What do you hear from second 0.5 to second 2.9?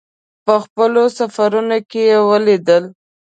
خپلو سفرونو کې یې ولیدل.